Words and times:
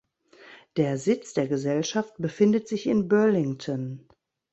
Der 0.77 0.97
Sitz 0.97 1.35
der 1.35 1.47
Gesellschaft 1.47 2.15
befindet 2.17 2.67
sich 2.67 2.87
in 2.87 3.07
Burlington. 3.07 4.07